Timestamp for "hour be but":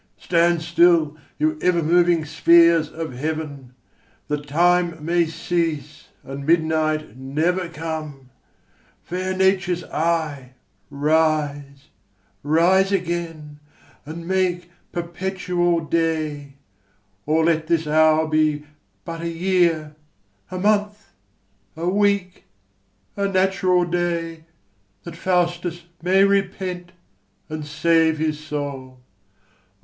17.85-19.21